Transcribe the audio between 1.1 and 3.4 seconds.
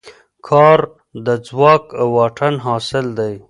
د ځواک او واټن حاصل دی.